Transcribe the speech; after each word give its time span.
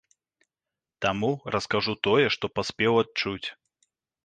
Таму 1.07 1.29
раскажу 1.57 1.93
тое, 2.09 2.25
што 2.39 2.45
паспеў 2.59 2.93
адчуць. 3.05 3.47